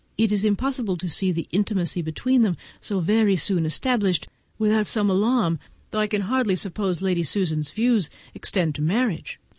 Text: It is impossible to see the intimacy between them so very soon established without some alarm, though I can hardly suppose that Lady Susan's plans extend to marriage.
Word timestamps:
It 0.17 0.31
is 0.31 0.43
impossible 0.43 0.97
to 0.97 1.07
see 1.07 1.31
the 1.31 1.47
intimacy 1.51 2.01
between 2.01 2.41
them 2.41 2.57
so 2.79 3.01
very 3.01 3.35
soon 3.35 3.67
established 3.67 4.27
without 4.57 4.87
some 4.87 5.11
alarm, 5.11 5.59
though 5.91 5.99
I 5.99 6.07
can 6.07 6.21
hardly 6.21 6.55
suppose 6.55 6.97
that 6.97 7.05
Lady 7.05 7.21
Susan's 7.21 7.69
plans 7.69 8.09
extend 8.33 8.73
to 8.73 8.81
marriage. 8.81 9.39